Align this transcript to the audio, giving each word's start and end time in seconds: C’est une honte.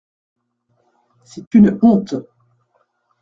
C’est 1.23 1.53
une 1.53 1.77
honte. 1.83 2.15